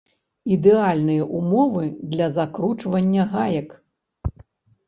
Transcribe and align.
Ідэальныя 0.53 1.27
ўмовы 1.41 1.83
для 2.13 2.31
закручвання 2.39 3.27
гаек. 3.35 3.69